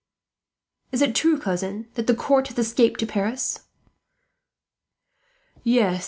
[0.91, 3.59] "Is it true, cousin, that the court has escaped to Paris?"
[5.63, 5.99] "Yes.